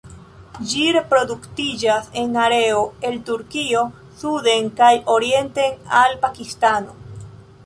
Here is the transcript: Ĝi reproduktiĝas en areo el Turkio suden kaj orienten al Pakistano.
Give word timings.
Ĝi 0.69 0.85
reproduktiĝas 0.95 2.07
en 2.23 2.33
areo 2.45 2.81
el 3.11 3.19
Turkio 3.29 3.85
suden 4.23 4.73
kaj 4.81 4.91
orienten 5.19 5.81
al 6.03 6.19
Pakistano. 6.27 6.99